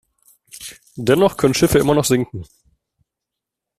Dennoch 0.95 1.37
können 1.37 1.53
Schiffe 1.53 1.77
immer 1.77 1.93
noch 1.93 2.05
sinken. 2.05 2.43